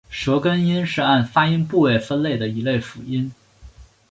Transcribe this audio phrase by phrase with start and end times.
[0.09, 3.31] 舌根音是按发音部位分类的一类辅音。